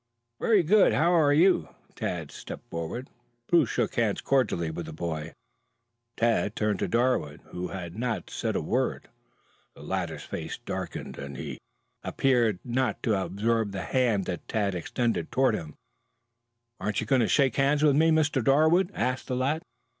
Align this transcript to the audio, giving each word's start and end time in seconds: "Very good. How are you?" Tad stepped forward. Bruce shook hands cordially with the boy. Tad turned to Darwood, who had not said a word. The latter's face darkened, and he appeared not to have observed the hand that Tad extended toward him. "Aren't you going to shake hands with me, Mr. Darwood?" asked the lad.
"Very 0.39 0.63
good. 0.63 0.93
How 0.93 1.11
are 1.13 1.31
you?" 1.31 1.69
Tad 1.93 2.31
stepped 2.31 2.71
forward. 2.71 3.07
Bruce 3.45 3.69
shook 3.69 3.93
hands 3.93 4.19
cordially 4.19 4.71
with 4.71 4.87
the 4.87 4.93
boy. 4.93 5.31
Tad 6.17 6.55
turned 6.55 6.79
to 6.79 6.87
Darwood, 6.87 7.41
who 7.51 7.67
had 7.67 7.95
not 7.95 8.27
said 8.31 8.55
a 8.55 8.63
word. 8.63 9.09
The 9.75 9.83
latter's 9.83 10.23
face 10.23 10.57
darkened, 10.65 11.19
and 11.19 11.37
he 11.37 11.59
appeared 12.03 12.57
not 12.63 13.03
to 13.03 13.11
have 13.11 13.27
observed 13.33 13.73
the 13.73 13.83
hand 13.83 14.25
that 14.25 14.47
Tad 14.47 14.73
extended 14.73 15.31
toward 15.31 15.53
him. 15.53 15.75
"Aren't 16.79 16.99
you 16.99 17.05
going 17.05 17.21
to 17.21 17.27
shake 17.27 17.57
hands 17.57 17.83
with 17.83 17.95
me, 17.95 18.09
Mr. 18.09 18.43
Darwood?" 18.43 18.89
asked 18.95 19.27
the 19.27 19.35
lad. 19.35 19.61